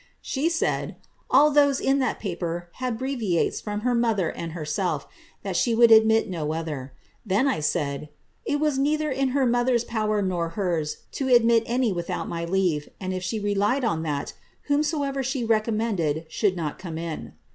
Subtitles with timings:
[0.23, 0.95] She said,
[1.29, 5.11] 'all those in that paper had breviates firom her mother and herself, and
[5.49, 6.91] that she would admit no other.'
[7.23, 11.61] Then I said, * it was neither in her mother's power nor hers to admit
[11.67, 14.33] any without my leave; and if she relied on tliat,
[14.63, 17.33] whomsoever she recommended should not come in.'